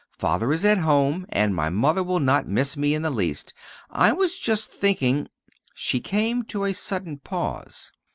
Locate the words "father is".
0.17-0.65